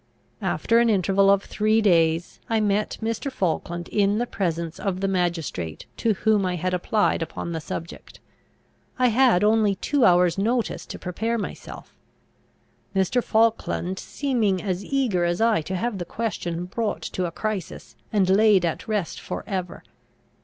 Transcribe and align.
After 0.41 0.79
an 0.79 0.89
interval 0.89 1.29
of 1.29 1.43
three 1.43 1.79
days, 1.79 2.39
I 2.49 2.59
met 2.59 2.97
Mr. 3.03 3.31
Falkland 3.31 3.87
in 3.89 4.17
the 4.17 4.25
presence 4.25 4.79
of 4.79 4.99
the 4.99 5.07
magistrate 5.07 5.85
to 5.97 6.13
whom 6.13 6.43
I 6.43 6.55
had 6.55 6.73
applied 6.73 7.21
upon 7.21 7.51
the 7.51 7.61
subject. 7.61 8.19
I 8.97 9.09
had 9.09 9.43
only 9.43 9.75
two 9.75 10.03
hours' 10.03 10.39
notice 10.39 10.87
to 10.87 10.97
prepare 10.97 11.37
myself; 11.37 11.93
Mr. 12.95 13.23
Falkland 13.23 13.99
seeming 13.99 14.59
as 14.59 14.83
eager 14.83 15.23
as 15.23 15.39
I 15.39 15.61
to 15.61 15.75
have 15.75 15.99
the 15.99 16.05
question 16.05 16.65
brought 16.65 17.03
to 17.03 17.27
a 17.27 17.31
crisis, 17.31 17.95
and 18.11 18.27
laid 18.27 18.65
at 18.65 18.87
rest 18.87 19.19
for 19.21 19.43
ever. 19.45 19.83